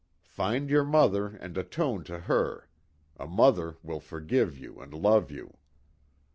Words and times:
'Find 0.23 0.71
your 0.71 0.83
mother 0.83 1.27
and 1.27 1.55
atone 1.59 2.03
to 2.05 2.21
her. 2.21 2.67
A 3.17 3.27
mother 3.27 3.77
will 3.83 3.99
forgive 3.99 4.57
you 4.57 4.79
and 4.79 4.95
love 4.95 5.29
you.' 5.29 5.57